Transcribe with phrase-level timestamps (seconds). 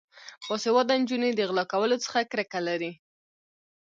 [0.47, 2.91] باسواده نجونې د غلا کولو څخه کرکه لري.